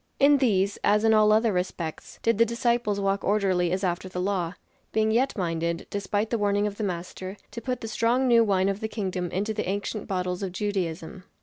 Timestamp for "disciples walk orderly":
2.43-3.71